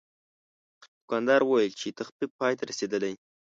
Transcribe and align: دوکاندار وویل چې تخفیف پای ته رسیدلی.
دوکاندار 0.99 1.41
وویل 1.43 1.73
چې 1.81 1.95
تخفیف 1.99 2.29
پای 2.39 2.53
ته 2.59 2.63
رسیدلی. 2.71 3.13